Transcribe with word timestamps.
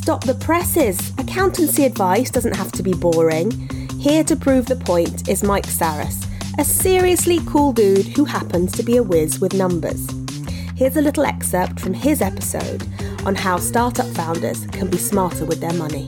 Stop 0.00 0.24
the 0.24 0.34
presses! 0.34 1.12
Accountancy 1.18 1.84
advice 1.84 2.30
doesn't 2.30 2.56
have 2.56 2.72
to 2.72 2.82
be 2.82 2.94
boring. 2.94 3.50
Here 3.98 4.24
to 4.24 4.34
prove 4.34 4.64
the 4.64 4.76
point 4.76 5.28
is 5.28 5.42
Mike 5.42 5.66
Saris, 5.66 6.26
a 6.56 6.64
seriously 6.64 7.38
cool 7.46 7.74
dude 7.74 8.06
who 8.16 8.24
happens 8.24 8.72
to 8.72 8.82
be 8.82 8.96
a 8.96 9.02
whiz 9.02 9.40
with 9.40 9.52
numbers. 9.52 10.08
Here's 10.74 10.96
a 10.96 11.02
little 11.02 11.26
excerpt 11.26 11.78
from 11.78 11.92
his 11.92 12.22
episode 12.22 12.82
on 13.26 13.34
how 13.34 13.58
startup 13.58 14.06
founders 14.14 14.66
can 14.68 14.88
be 14.88 14.96
smarter 14.96 15.44
with 15.44 15.60
their 15.60 15.74
money 15.74 16.06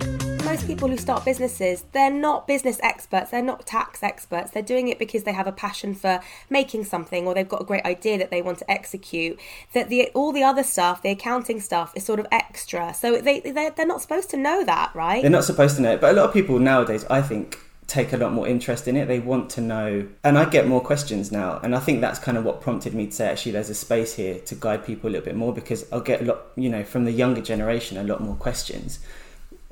most 0.53 0.67
people 0.67 0.89
who 0.89 0.99
start 0.99 1.25
businesses, 1.25 1.85
they're 1.93 2.11
not 2.11 2.47
business 2.47 2.79
experts, 2.83 3.31
they're 3.31 3.43
not 3.43 3.65
tax 3.65 4.03
experts. 4.03 4.51
They're 4.51 4.63
doing 4.63 4.89
it 4.89 4.99
because 4.99 5.23
they 5.23 5.33
have 5.33 5.47
a 5.47 5.53
passion 5.53 5.95
for 5.95 6.21
making 6.51 6.85
something 6.85 7.27
or 7.27 7.33
they've 7.33 7.49
got 7.49 7.63
a 7.63 7.65
great 7.65 7.87
idea 7.87 8.19
that 8.19 8.31
they 8.31 8.43
want 8.43 8.59
to 8.59 8.71
execute. 8.71 9.41
That 9.73 9.89
the 9.89 10.11
all 10.15 10.31
the 10.31 10.43
other 10.43 10.63
stuff, 10.63 11.03
the 11.03 11.09
accounting 11.09 11.59
stuff, 11.59 11.93
is 11.97 12.05
sort 12.05 12.21
of 12.21 12.27
extra. 12.31 12.93
So 12.93 13.19
they 13.23 13.41
they're, 13.41 13.71
they're 13.71 13.87
not 13.87 14.03
supposed 14.03 14.29
to 14.31 14.37
know 14.37 14.63
that, 14.65 14.95
right? 14.95 15.23
They're 15.23 15.31
not 15.31 15.45
supposed 15.45 15.77
to 15.77 15.83
know 15.83 15.95
it, 15.95 16.03
but 16.03 16.11
a 16.13 16.17
lot 16.21 16.27
of 16.27 16.35
people 16.35 16.59
nowadays, 16.59 17.07
I 17.09 17.23
think, 17.23 17.59
take 17.87 18.13
a 18.13 18.19
lot 18.19 18.35
more 18.35 18.47
interest 18.47 18.87
in 18.87 18.95
it. 18.97 19.07
They 19.07 19.21
want 19.21 19.49
to 19.51 19.63
know, 19.63 20.07
and 20.23 20.37
I 20.37 20.45
get 20.45 20.67
more 20.67 20.83
questions 20.83 21.33
now. 21.33 21.61
And 21.63 21.75
I 21.75 21.81
think 21.81 22.03
that's 22.03 22.19
kind 22.19 22.37
of 22.37 22.45
what 22.45 22.61
prompted 22.61 22.93
me 22.93 23.07
to 23.07 23.13
say, 23.13 23.29
actually, 23.29 23.53
there's 23.53 23.71
a 23.71 23.75
space 23.75 24.15
here 24.17 24.39
to 24.41 24.55
guide 24.55 24.85
people 24.85 25.09
a 25.09 25.13
little 25.13 25.25
bit 25.25 25.37
more 25.37 25.55
because 25.55 25.91
I'll 25.91 26.01
get 26.01 26.21
a 26.21 26.25
lot, 26.25 26.41
you 26.57 26.69
know, 26.69 26.85
from 26.85 27.07
the 27.07 27.13
younger 27.13 27.41
generation, 27.41 27.97
a 27.97 28.05
lot 28.05 28.21
more 28.21 28.35
questions. 28.35 28.99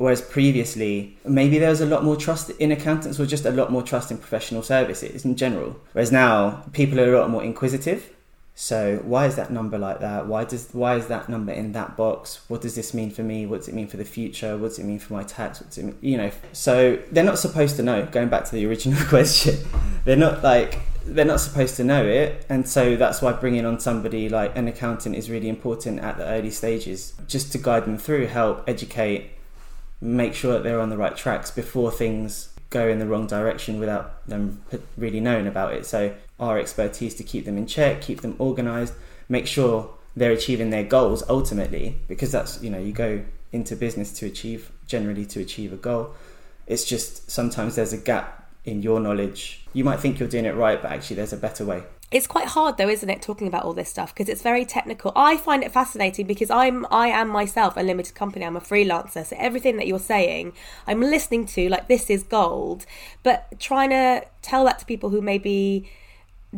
Whereas 0.00 0.22
previously, 0.22 1.18
maybe 1.27 1.59
there 1.59 1.68
was 1.68 1.82
a 1.82 1.86
lot 1.86 2.04
more 2.04 2.16
trust 2.16 2.48
in 2.52 2.72
accountants 2.72 3.20
or 3.20 3.27
just 3.27 3.45
a 3.45 3.50
lot 3.50 3.70
more 3.70 3.82
trust 3.82 4.10
in 4.10 4.16
professional 4.16 4.62
services 4.62 5.27
in 5.27 5.36
general. 5.36 5.77
Whereas 5.92 6.10
now, 6.10 6.64
people 6.72 6.98
are 6.98 7.14
a 7.14 7.20
lot 7.20 7.28
more 7.28 7.45
inquisitive. 7.45 8.08
So 8.55 9.02
why 9.05 9.27
is 9.27 9.36
that 9.36 9.50
number 9.50 9.77
like 9.77 10.00
that? 10.00 10.27
Why 10.27 10.44
does 10.44 10.70
why 10.72 10.96
is 10.96 11.08
that 11.08 11.28
number 11.28 11.52
in 11.52 11.72
that 11.72 11.98
box? 11.98 12.41
What 12.48 12.62
does 12.62 12.77
this 12.77 12.94
mean 12.94 13.10
for 13.10 13.22
me? 13.22 13.44
What 13.44 13.58
does 13.58 13.68
it 13.68 13.74
mean 13.74 13.88
for 13.88 13.98
the 13.98 14.06
future? 14.06 14.56
What 14.56 14.68
does 14.68 14.78
it 14.78 14.84
mean 14.84 14.98
for 14.98 15.12
my 15.12 15.22
tax? 15.22 15.60
What's 15.60 15.77
it 15.77 15.84
mean? 15.84 15.98
You 16.00 16.16
know, 16.16 16.30
so 16.55 16.98
they're 17.12 17.22
not 17.22 17.38
supposed 17.38 17.77
to 17.77 17.82
know. 17.82 18.06
Going 18.06 18.30
back 18.30 18.47
to 18.47 18.53
the 18.53 18.64
original 18.64 19.05
question, 19.08 19.58
they're 20.06 20.16
not 20.16 20.42
like 20.42 20.78
they're 21.05 21.27
not 21.27 21.41
supposed 21.41 21.77
to 21.77 21.84
know 21.84 22.06
it, 22.06 22.47
and 22.48 22.66
so 22.66 22.97
that's 22.97 23.20
why 23.20 23.34
bringing 23.34 23.66
on 23.66 23.78
somebody 23.80 24.30
like 24.30 24.56
an 24.56 24.66
accountant 24.66 25.14
is 25.14 25.28
really 25.28 25.50
important 25.50 26.00
at 26.00 26.16
the 26.16 26.25
early 26.25 26.50
stages, 26.50 27.12
just 27.28 27.53
to 27.53 27.58
guide 27.58 27.84
them 27.84 27.98
through, 27.98 28.28
help 28.28 28.64
educate, 28.66 29.30
make 30.01 30.34
sure 30.34 30.53
that 30.55 30.62
they're 30.62 30.81
on 30.81 30.91
the 30.91 30.97
right 30.97 31.17
tracks 31.17 31.51
before 31.51 31.91
things 31.91 32.51
go 32.70 32.89
in 32.89 32.98
the 32.98 33.06
wrong 33.06 33.27
direction 33.27 33.81
without 33.81 34.27
them 34.27 34.62
really 34.97 35.20
knowing 35.20 35.47
about 35.47 35.75
it. 35.75 35.84
So 35.84 36.15
our 36.39 36.59
expertise 36.59 37.15
to 37.17 37.25
keep 37.25 37.45
them 37.45 37.59
in 37.59 37.67
check, 37.67 38.01
keep 38.01 38.21
them 38.23 38.37
organized, 38.39 38.95
make 39.28 39.47
sure 39.47 39.91
they're 40.17 40.33
achieving 40.33 40.71
their 40.71 40.84
goals 40.84 41.23
ultimately 41.28 41.97
because 42.09 42.33
that's 42.33 42.62
you 42.62 42.71
know 42.71 42.78
you 42.78 42.93
go 42.93 43.23
into 43.53 43.77
business 43.77 44.12
to 44.12 44.27
achieve 44.27 44.71
generally 44.87 45.27
to 45.27 45.41
achieve 45.41 45.73
a 45.73 45.77
goal. 45.77 46.15
It's 46.67 46.84
just 46.84 47.31
sometimes 47.31 47.77
there's 47.77 47.93
a 47.93 47.98
gap 47.98 48.48
in 48.65 48.83
your 48.83 49.01
knowledge. 49.01 49.67
You 49.73 49.84
might 49.84 50.01
think 50.01 50.19
you're 50.19 50.28
doing 50.28 50.45
it 50.45 50.55
right, 50.55 50.81
but 50.81 50.93
actually 50.93 51.17
there's 51.17 51.33
a 51.33 51.37
better 51.37 51.65
way. 51.65 51.83
It's 52.11 52.27
quite 52.27 52.48
hard 52.48 52.77
though, 52.77 52.89
isn't 52.89 53.08
it, 53.08 53.22
talking 53.22 53.47
about 53.47 53.64
all 53.64 53.72
this 53.72 53.89
stuff? 53.89 54.12
Because 54.12 54.28
it's 54.28 54.42
very 54.42 54.64
technical. 54.64 55.12
I 55.14 55.36
find 55.36 55.62
it 55.62 55.70
fascinating 55.70 56.27
because 56.27 56.50
I'm 56.50 56.84
I 56.91 57.08
am 57.08 57.28
myself 57.28 57.77
a 57.77 57.83
limited 57.83 58.14
company. 58.14 58.44
I'm 58.44 58.56
a 58.56 58.61
freelancer, 58.61 59.25
so 59.25 59.36
everything 59.39 59.77
that 59.77 59.86
you're 59.86 60.00
saying, 60.00 60.53
I'm 60.88 61.00
listening 61.00 61.47
to 61.47 61.69
like 61.69 61.86
this 61.86 62.11
is 62.11 62.25
gold, 62.25 62.84
but 63.22 63.61
trying 63.61 63.91
to 63.91 64.25
tell 64.42 64.64
that 64.64 64.81
to 64.81 64.86
people 64.86 65.11
who 65.11 65.20
maybe 65.20 65.88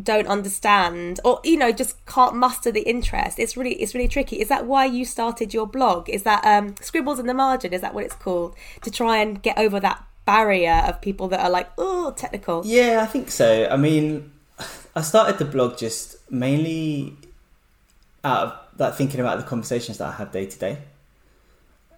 don't 0.03 0.27
understand 0.27 1.21
or 1.23 1.39
you 1.45 1.55
know 1.55 1.71
just 1.71 2.03
can't 2.07 2.35
muster 2.35 2.73
the 2.73 2.81
interest 2.81 3.39
it's 3.39 3.59
really 3.59 3.75
it's 3.75 3.95
really 3.95 4.09
tricky. 4.09 4.41
Is 4.41 4.49
that 4.49 4.65
why 4.67 4.87
you 4.87 5.05
started 5.05 5.53
your 5.53 5.67
blog? 5.67 6.09
Is 6.09 6.23
that 6.23 6.43
um 6.47 6.77
scribbles 6.81 7.19
in 7.19 7.27
the 7.27 7.35
margin? 7.35 7.75
Is 7.75 7.83
that 7.83 7.93
what 7.93 8.05
it's 8.05 8.15
called? 8.15 8.57
To 8.83 8.91
try 8.91 9.19
and 9.19 9.43
get 9.43 9.59
over 9.59 9.79
that 9.81 10.03
barrier 10.25 10.85
of 10.87 11.03
people 11.03 11.29
that 11.29 11.41
are 11.41 11.51
like 11.51 11.71
oh 11.77 12.13
technical. 12.17 12.63
Yeah 12.65 13.01
i 13.03 13.07
think 13.07 13.31
so. 13.31 13.69
I 13.71 13.77
mean 13.77 14.32
I 14.95 15.01
started 15.01 15.39
the 15.39 15.45
blog 15.45 15.79
just 15.79 16.31
mainly 16.31 17.17
out 18.25 18.47
of 18.47 18.59
like 18.79 18.95
thinking 18.95 19.21
about 19.21 19.39
the 19.39 19.45
conversations 19.45 19.99
that 19.99 20.09
I 20.09 20.13
have 20.13 20.33
day 20.33 20.47
to 20.47 20.59
day, 20.59 20.79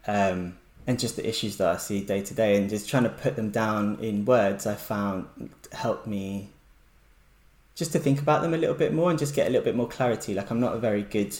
um, 0.06 0.56
and 0.86 0.98
just 0.98 1.16
the 1.16 1.28
issues 1.28 1.56
that 1.56 1.68
I 1.68 1.76
see 1.76 2.04
day 2.04 2.22
to 2.22 2.34
day, 2.34 2.56
and 2.56 2.70
just 2.70 2.88
trying 2.88 3.04
to 3.04 3.10
put 3.10 3.36
them 3.36 3.50
down 3.50 3.98
in 4.00 4.24
words. 4.24 4.66
I 4.66 4.74
found 4.74 5.26
helped 5.72 6.06
me 6.06 6.50
just 7.74 7.92
to 7.92 7.98
think 7.98 8.20
about 8.20 8.42
them 8.42 8.54
a 8.54 8.56
little 8.56 8.76
bit 8.76 8.92
more 8.92 9.10
and 9.10 9.18
just 9.18 9.34
get 9.34 9.48
a 9.48 9.50
little 9.50 9.64
bit 9.64 9.74
more 9.74 9.88
clarity. 9.88 10.34
Like 10.34 10.50
I'm 10.50 10.60
not 10.60 10.74
a 10.74 10.78
very 10.78 11.02
good, 11.02 11.36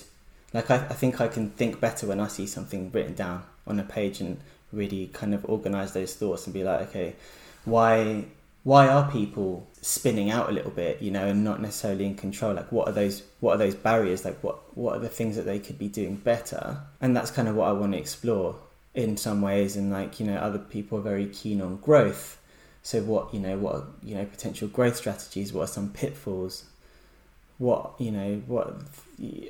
like 0.53 0.71
I, 0.71 0.77
I 0.77 0.95
think 0.95 1.21
I 1.21 1.29
can 1.29 1.51
think 1.51 1.81
better 1.81 2.07
when 2.07 2.21
I 2.21 2.27
see 2.27 2.47
something 2.47 2.91
written 2.91 3.15
down 3.15 3.45
on 3.67 3.79
a 3.79 3.85
page 3.85 4.21
and 4.21 4.41
really 4.73 5.07
kind 5.13 5.33
of 5.35 5.49
organize 5.49 5.93
those 5.93 6.15
thoughts 6.15 6.47
and 6.47 6.53
be 6.53 6.65
like, 6.65 6.89
okay, 6.89 7.15
why 7.65 8.25
why 8.65 8.89
are 8.89 9.11
people 9.11 9.69
spinning 9.83 10.31
out 10.31 10.49
a 10.49 10.53
little 10.53 10.71
bit 10.71 11.03
you 11.03 11.11
know 11.11 11.27
and 11.27 11.45
not 11.45 11.61
necessarily 11.61 12.07
in 12.07 12.17
control? 12.17 12.55
Like 12.55 12.73
what 12.73 12.89
are 12.89 12.93
those 12.93 13.23
what 13.41 13.55
are 13.55 13.59
those 13.59 13.75
barriers? 13.75 14.25
Like 14.25 14.43
what 14.43 14.77
what 14.77 14.97
are 14.97 15.01
the 15.01 15.09
things 15.09 15.37
that 15.37 15.43
they 15.43 15.59
could 15.59 15.79
be 15.79 15.89
doing 15.89 16.17
better? 16.17 16.81
And 17.01 17.15
that's 17.15 17.31
kind 17.31 17.47
of 17.47 17.55
what 17.55 17.69
i 17.69 17.73
want 17.73 17.93
to 17.93 17.99
explore 17.99 18.57
in 18.95 19.17
some 19.17 19.43
ways. 19.43 19.77
And 19.77 19.93
like 19.93 20.19
you 20.19 20.27
know 20.27 20.37
other 20.37 20.59
people 20.59 20.99
are 20.99 21.03
very 21.03 21.27
keen 21.27 21.61
on 21.61 21.77
growth. 21.77 22.41
So 22.83 23.03
what 23.03 23.33
you 23.35 23.41
know 23.41 23.59
what 23.59 23.75
are, 23.77 23.85
you 24.03 24.15
know 24.15 24.25
potential 24.25 24.69
growth 24.69 24.97
strategies? 24.97 25.53
What 25.53 25.65
are 25.65 25.73
some 25.73 25.91
pitfalls? 25.91 26.65
What 27.59 27.93
you 27.99 28.11
know 28.11 28.43
what 28.47 28.77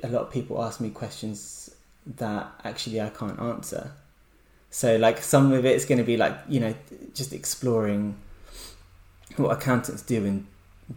a 0.03 0.09
lot 0.09 0.23
of 0.23 0.31
people 0.31 0.61
ask 0.61 0.81
me 0.81 0.89
questions 0.89 1.73
that 2.17 2.47
actually 2.65 3.01
i 3.01 3.09
can't 3.09 3.39
answer. 3.39 3.91
So 4.71 4.97
like 4.97 5.19
some 5.23 5.53
of 5.53 5.65
it's 5.65 5.85
going 5.85 5.99
to 5.99 6.03
be 6.03 6.17
like 6.17 6.37
you 6.49 6.59
know 6.59 6.75
just 7.13 7.31
exploring 7.31 8.17
what 9.37 9.51
accountants 9.51 10.01
do 10.01 10.25
and 10.25 10.47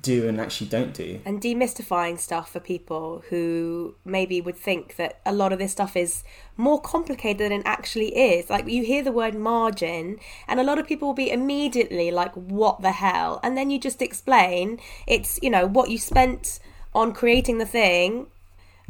do 0.03 0.29
and 0.29 0.41
actually 0.41 0.67
don't 0.67 0.93
do. 0.93 1.21
And 1.25 1.41
demystifying 1.41 2.19
stuff 2.19 2.53
for 2.53 2.61
people 2.61 3.23
who 3.31 3.95
maybe 4.05 4.41
would 4.41 4.57
think 4.57 4.97
that 4.97 5.21
a 5.25 5.33
lot 5.33 5.53
of 5.53 5.59
this 5.59 5.73
stuff 5.73 5.97
is 5.97 6.25
more 6.57 6.81
complicated 6.81 7.39
than 7.39 7.53
it 7.53 7.63
actually 7.65 8.15
is. 8.17 8.51
Like 8.51 8.69
you 8.69 8.85
hear 8.85 9.03
the 9.03 9.13
word 9.13 9.35
margin, 9.35 10.19
and 10.47 10.61
a 10.61 10.63
lot 10.63 10.79
of 10.79 10.87
people 10.87 11.09
will 11.09 11.15
be 11.15 11.31
immediately 11.31 12.11
like, 12.11 12.35
what 12.35 12.83
the 12.83 12.93
hell? 12.93 13.41
And 13.43 13.57
then 13.57 13.71
you 13.71 13.79
just 13.79 14.03
explain 14.03 14.79
it's, 15.07 15.39
you 15.43 15.51
know, 15.51 15.67
what 15.67 15.91
you 15.91 15.99
spent 15.99 16.61
on 16.95 17.13
creating 17.13 17.59
the 17.59 17.67
thing 17.67 18.27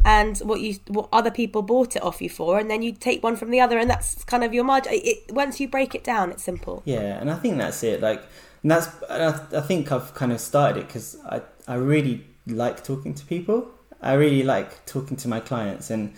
and 0.04 0.38
what 0.38 0.60
you 0.60 0.76
what 0.86 1.09
other 1.12 1.30
people 1.30 1.60
bought 1.60 1.97
it 1.97 2.03
off 2.03 2.22
you 2.22 2.30
for 2.30 2.56
and 2.59 2.70
then 2.70 2.82
you 2.82 2.92
take 2.92 3.20
one 3.20 3.34
from 3.34 3.50
the 3.50 3.60
other 3.60 3.78
and 3.78 3.91
that's 3.91 4.22
kind 4.25 4.44
of 4.44 4.54
your 4.54 4.62
margin 4.62 4.92
it, 4.94 5.32
once 5.32 5.59
you 5.59 5.66
break 5.66 5.92
it 5.92 6.04
down 6.04 6.30
it's 6.30 6.44
simple 6.44 6.82
yeah 6.84 7.20
and 7.20 7.28
i 7.28 7.34
think 7.34 7.59
that's 7.59 7.82
it 7.82 8.00
like 8.00 8.22
and 8.63 8.71
that's 8.71 8.89
I 9.11 9.61
think 9.61 9.93
I've 9.93 10.15
kind 10.15 10.33
of 10.33 10.41
started 10.41 10.81
it 10.81 10.87
because 10.87 11.17
I 11.25 11.43
I 11.67 11.75
really 11.75 12.25
like 12.47 12.85
talking 12.85 13.15
to 13.15 13.25
people. 13.27 13.69
I 14.01 14.15
really 14.15 14.43
like 14.43 14.87
talking 14.87 15.17
to 15.19 15.29
my 15.29 15.41
clients, 15.41 15.91
and 15.91 16.15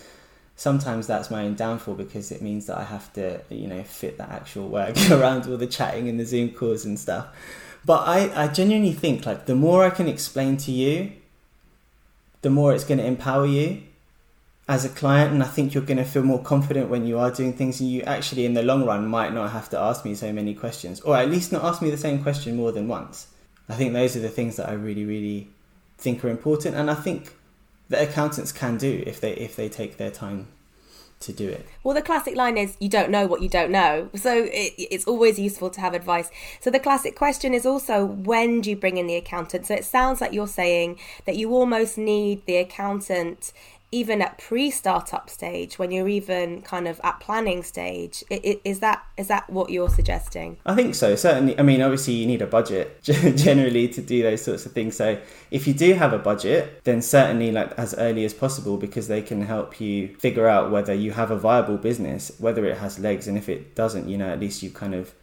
sometimes 0.56 1.06
that's 1.06 1.31
my 1.31 1.45
own 1.45 1.55
downfall 1.55 1.95
because 1.95 2.31
it 2.31 2.43
means 2.43 2.67
that 2.67 2.78
I 2.78 2.84
have 2.84 3.12
to 3.15 3.41
you 3.51 3.67
know 3.67 3.83
fit 3.83 4.19
that 4.19 4.31
actual 4.31 4.69
work 4.69 4.97
around 5.11 5.47
all 5.47 5.56
the 5.56 5.67
chatting 5.67 6.09
and 6.09 6.19
the 6.19 6.25
Zoom 6.25 6.51
calls 6.51 6.84
and 6.84 6.99
stuff. 6.99 7.28
But 7.84 8.06
I 8.06 8.45
I 8.45 8.49
genuinely 8.49 8.93
think 8.93 9.27
like 9.27 9.47
the 9.47 9.55
more 9.55 9.84
I 9.84 9.91
can 9.91 10.09
explain 10.09 10.57
to 10.59 10.72
you, 10.72 11.12
the 12.43 12.51
more 12.51 12.72
it's 12.75 12.84
going 12.84 12.99
to 12.99 13.07
empower 13.07 13.47
you 13.47 13.83
as 14.70 14.84
a 14.84 14.88
client 14.88 15.32
and 15.32 15.42
I 15.42 15.48
think 15.48 15.75
you're 15.75 15.82
going 15.82 15.98
to 15.98 16.04
feel 16.04 16.22
more 16.22 16.41
confident 16.41 16.88
when 16.88 17.04
you 17.04 17.19
are 17.19 17.32
doing 17.32 17.53
things 17.53 17.81
and 17.81 17.91
you 17.91 18.03
actually 18.03 18.47
in 18.47 18.54
the 18.54 18.62
long 18.62 18.86
run 18.86 19.04
might 19.08 19.34
not 19.34 19.50
have 19.50 19.69
to 19.70 19.78
ask 19.78 20.04
me 20.04 20.14
so 20.14 20.32
many 20.32 20.54
questions 20.54 21.00
or 21.00 21.16
at 21.16 21.28
least 21.28 21.50
not 21.50 21.64
ask 21.64 21.82
me 21.82 21.91
the 21.91 21.97
same 21.97 22.22
question 22.22 22.54
more 22.54 22.70
than 22.70 22.86
once. 22.86 23.26
I 23.69 23.75
think 23.75 23.92
those 23.92 24.14
are 24.14 24.20
the 24.20 24.28
things 24.28 24.54
that 24.56 24.69
I 24.69 24.75
really 24.75 25.04
really 25.04 25.48
think 25.98 26.25
are 26.25 26.28
important 26.28 26.76
and 26.76 26.88
I 26.88 26.94
think 26.94 27.34
that 27.88 28.09
accountants 28.09 28.53
can 28.53 28.78
do 28.78 29.03
if 29.04 29.20
they 29.20 29.32
if 29.32 29.56
they 29.56 29.69
take 29.69 29.97
their 29.97 30.12
time 30.12 30.47
to 31.19 31.32
do 31.32 31.48
it. 31.48 31.66
Well, 31.82 31.94
the 31.94 32.00
classic 32.00 32.36
line 32.36 32.56
is 32.56 32.76
you 32.78 32.88
don't 32.88 33.10
know 33.10 33.27
what 33.27 33.42
you 33.42 33.48
don't 33.48 33.72
know. 33.72 34.09
So 34.15 34.45
it, 34.45 34.72
it's 34.78 35.06
always 35.06 35.36
useful 35.39 35.68
to 35.71 35.80
have 35.80 35.95
advice. 35.95 36.30
So 36.60 36.71
the 36.71 36.78
classic 36.78 37.16
question 37.16 37.54
is 37.54 37.66
also 37.66 38.06
when 38.06 38.60
do 38.60 38.71
you 38.71 38.77
bring 38.77 38.98
in 38.98 39.09
the 39.09 39.16
accountant? 39.16 39.66
So 39.66 39.74
it 39.74 39.84
sounds 39.84 40.21
like 40.21 40.33
you're 40.33 40.47
saying 40.47 40.98
that 41.27 41.36
you 41.36 41.53
almost 41.53 41.98
need 41.98 42.47
the 42.47 42.56
accountant 42.56 43.53
even 43.92 44.22
at 44.22 44.39
pre-startup 44.39 45.28
stage 45.28 45.78
when 45.78 45.91
you're 45.91 46.09
even 46.09 46.63
kind 46.63 46.87
of 46.87 47.01
at 47.03 47.19
planning 47.21 47.63
stage 47.63 48.22
is 48.31 48.81
that 48.81 49.04
is 49.16 49.28
that 49.28 49.48
what 49.51 49.71
you're 49.71 49.89
suggesting? 49.89 50.57
I 50.65 50.75
think 50.75 50.95
so 50.95 51.16
certainly 51.16 51.59
i 51.59 51.63
mean 51.63 51.83
obviously 51.83 52.15
you 52.15 52.27
need 52.27 52.42
a 52.42 52.47
budget 52.47 53.03
generally 53.03 53.89
to 53.89 54.01
do 54.01 54.22
those 54.22 54.42
sorts 54.42 54.66
of 54.66 54.72
things 54.72 54.97
so 54.97 55.19
if 55.51 55.66
you 55.66 55.75
do 55.75 55.95
have 55.95 56.13
a 56.13 56.19
budget 56.19 56.84
then 56.84 57.03
certainly 57.03 57.51
like 57.53 57.72
as 57.78 57.95
early 57.95 58.25
as 58.25 58.34
possible 58.34 58.77
because 58.77 59.09
they 59.09 59.22
can 59.22 59.42
help 59.42 59.81
you 59.81 60.15
figure 60.16 60.47
out 60.47 60.71
whether 60.71 60.95
you 60.95 61.13
have 61.13 61.31
a 61.31 61.36
viable 61.36 61.77
business 61.77 62.33
whether 62.39 62.65
it 62.65 62.78
has 62.78 62.98
legs 62.98 63.27
and 63.27 63.36
if 63.36 63.48
it 63.48 63.75
doesn't 63.75 64.09
you 64.09 64.16
know 64.16 64.28
at 64.28 64.41
least 64.41 64.63
you've 64.63 64.75
kind 64.75 64.95
of 64.95 65.15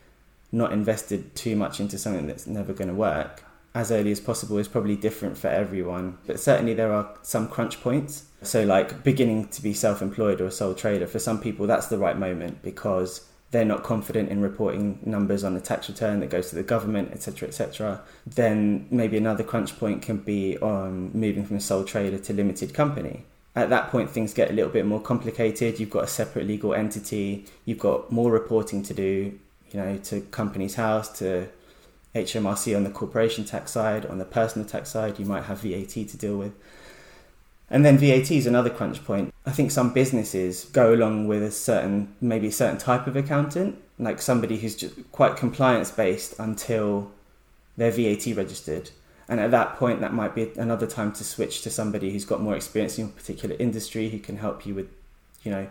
not 0.52 0.72
invested 0.72 1.36
too 1.36 1.56
much 1.56 1.80
into 1.80 1.98
something 1.98 2.28
that's 2.28 2.48
never 2.48 2.74
going 2.74 2.88
to 2.88 2.94
work 2.94 3.44
as 3.78 3.92
early 3.92 4.12
as 4.12 4.20
possible 4.20 4.58
is 4.58 4.68
probably 4.68 4.96
different 4.96 5.38
for 5.38 5.48
everyone 5.48 6.18
but 6.26 6.40
certainly 6.40 6.74
there 6.74 6.92
are 6.92 7.06
some 7.22 7.48
crunch 7.48 7.82
points 7.82 8.28
so, 8.42 8.64
like 8.64 9.04
beginning 9.04 9.48
to 9.50 9.62
be 9.62 9.74
self 9.74 10.02
employed 10.02 10.42
or 10.42 10.46
a 10.46 10.52
sole 10.52 10.76
trader, 10.76 11.08
for 11.08 11.20
some 11.20 11.42
people, 11.42 11.66
that's 11.66 11.88
the 11.88 11.98
right 11.98 12.18
moment 12.18 12.62
because 12.62 13.28
they're 13.50 13.66
not 13.66 13.84
confident 13.84 14.30
in 14.30 14.42
reporting 14.42 15.00
numbers 15.06 15.44
on 15.44 15.54
the 15.54 15.62
tax 15.62 15.90
return 15.90 16.20
that 16.20 16.30
goes 16.30 16.50
to 16.50 16.56
the 16.56 16.64
government, 16.64 17.12
etc., 17.12 17.48
etc., 17.48 18.02
then 18.26 18.88
maybe 18.92 19.18
another 19.18 19.44
crunch 19.44 19.78
point 19.80 20.02
can 20.02 20.18
be 20.18 20.58
on 20.60 21.12
moving 21.14 21.46
from 21.46 21.56
a 21.58 21.62
sole 21.62 21.84
trader 21.84 22.20
to 22.20 22.34
limited 22.34 22.74
company. 22.74 23.26
At 23.56 23.70
that 23.72 23.90
point, 23.90 24.12
things 24.12 24.36
get 24.36 24.52
a 24.52 24.54
little 24.54 24.70
bit 24.70 24.86
more 24.86 25.02
complicated. 25.02 25.80
You've 25.80 25.90
got 25.90 26.04
a 26.04 26.08
separate 26.08 26.46
legal 26.46 26.76
entity. 26.76 27.46
You've 27.66 27.80
got 27.80 28.12
more 28.12 28.32
reporting 28.32 28.84
to 28.84 28.94
do, 28.94 29.40
you 29.72 29.80
know, 29.80 29.98
to 29.98 30.22
Companies 30.22 30.76
House, 30.76 31.18
to 31.20 31.48
HMRC 32.18 32.76
on 32.76 32.84
the 32.84 32.90
corporation 32.90 33.46
tax 33.46 33.72
side. 33.72 34.06
On 34.06 34.18
the 34.18 34.26
personal 34.26 34.68
tax 34.68 34.90
side, 34.90 35.20
you 35.20 35.26
might 35.26 35.44
have 35.44 35.62
VAT 35.62 35.90
to 35.90 36.18
deal 36.18 36.38
with. 36.38 36.54
And 37.70 37.86
then 37.86 37.98
VAT 37.98 38.32
is 38.32 38.48
another 38.48 38.70
crunch 38.70 39.04
point. 39.04 39.34
I 39.46 39.52
think 39.52 39.72
some 39.72 39.94
businesses 39.94 40.66
go 40.66 40.94
along 40.94 41.28
with 41.28 41.44
a 41.44 41.52
certain, 41.52 42.14
maybe 42.22 42.48
a 42.48 42.52
certain 42.52 42.78
type 42.78 43.08
of 43.08 43.16
accountant, 43.16 43.78
like 44.00 44.22
somebody 44.22 44.58
who's 44.58 44.84
quite 45.12 45.36
compliance 45.36 45.92
based 45.92 46.36
until 46.40 47.12
they're 47.76 47.92
VAT 47.92 48.26
registered. 48.36 48.92
And 49.30 49.42
at 49.42 49.52
that 49.52 49.76
point, 49.76 50.00
that 50.00 50.14
might 50.14 50.34
be 50.34 50.52
another 50.56 50.88
time 50.88 51.12
to 51.14 51.24
switch 51.24 51.62
to 51.64 51.70
somebody 51.70 52.12
who's 52.12 52.24
got 52.24 52.42
more 52.42 52.56
experience 52.56 52.98
in 52.98 53.06
a 53.06 53.10
particular 53.10 53.58
industry, 53.60 54.10
who 54.10 54.20
can 54.20 54.38
help 54.38 54.66
you 54.66 54.74
with, 54.74 54.88
you 55.44 55.52
know, 55.52 55.68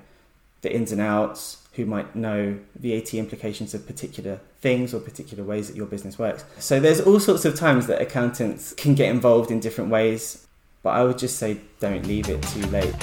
the 0.62 0.74
ins 0.74 0.92
and 0.92 1.00
outs, 1.00 1.62
who 1.72 1.84
might 1.84 2.16
know 2.16 2.58
VAT 2.76 3.14
implications 3.14 3.74
of 3.74 3.86
particular 3.86 4.40
things 4.60 4.94
or 4.94 5.00
particular 5.00 5.44
ways 5.44 5.68
that 5.68 5.76
your 5.76 5.86
business 5.86 6.18
works. 6.18 6.44
So 6.58 6.80
there's 6.80 7.00
all 7.00 7.20
sorts 7.20 7.44
of 7.44 7.54
times 7.54 7.86
that 7.86 8.00
accountants 8.00 8.72
can 8.74 8.94
get 8.94 9.10
involved 9.10 9.50
in 9.50 9.60
different 9.60 9.90
ways 9.90 10.46
but 10.86 10.94
I 10.94 11.02
would 11.02 11.18
just 11.18 11.40
say 11.40 11.60
don't 11.80 12.06
leave 12.06 12.28
it 12.28 12.40
too 12.44 12.64
late. 12.66 12.94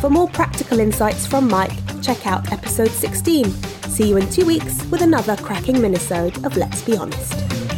For 0.00 0.08
more 0.08 0.28
practical 0.28 0.78
insights 0.78 1.26
from 1.26 1.48
Mike, 1.48 1.72
check 2.00 2.24
out 2.24 2.52
episode 2.52 2.90
16. 2.90 3.50
See 3.90 4.10
you 4.10 4.16
in 4.16 4.30
two 4.30 4.46
weeks 4.46 4.84
with 4.92 5.02
another 5.02 5.36
cracking 5.38 5.74
minisode 5.74 6.46
of 6.46 6.56
Let's 6.56 6.82
Be 6.82 6.96
Honest. 6.96 7.71